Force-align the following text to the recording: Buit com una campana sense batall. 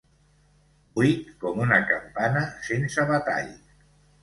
Buit 0.95 1.27
com 1.43 1.61
una 1.67 1.79
campana 1.91 2.43
sense 2.71 3.09
batall. 3.15 3.55